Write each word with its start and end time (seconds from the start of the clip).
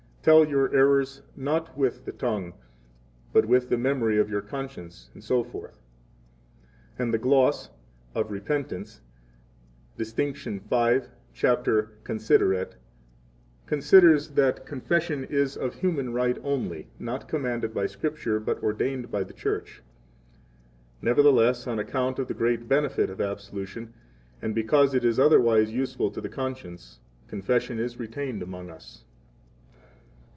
Tell 0.23 0.45
your 0.47 0.71
errors, 0.71 1.23
not 1.35 1.75
with 1.75 2.05
the 2.05 2.11
tongue, 2.11 2.53
but 3.33 3.47
with 3.47 3.69
the 3.69 3.77
memory 3.79 4.19
of 4.19 4.29
your 4.29 4.43
conscience, 4.43 5.09
etc. 5.15 5.49
12 5.49 5.69
And 6.99 7.11
the 7.11 7.17
Gloss 7.17 7.71
(Of 8.13 8.29
Repentance, 8.29 9.01
Distinct. 9.97 10.37
V, 10.41 10.99
Cap. 11.33 11.65
Consideret) 12.03 12.75
admits 13.67 14.27
that 14.27 14.63
Confession 14.63 15.23
is 15.23 15.57
of 15.57 15.73
human 15.79 16.13
right 16.13 16.37
only 16.43 16.87
[not 16.99 17.27
commanded 17.27 17.73
by 17.73 17.87
Scripture, 17.87 18.39
but 18.39 18.61
ordained 18.61 19.09
by 19.09 19.23
the 19.23 19.33
Church]. 19.33 19.81
13 20.99 20.99
Nevertheless, 21.01 21.65
on 21.65 21.79
account 21.79 22.19
of 22.19 22.27
the 22.27 22.35
great 22.35 22.67
benefit 22.67 23.09
of 23.09 23.19
absolution, 23.19 23.95
and 24.39 24.53
because 24.53 24.93
it 24.93 25.03
is 25.03 25.19
otherwise 25.19 25.71
useful 25.73 26.11
to 26.11 26.21
the 26.21 26.29
conscience, 26.29 26.99
Confession 27.27 27.79
is 27.79 27.97
retained 27.97 28.43
among 28.43 28.69
us. 28.69 29.03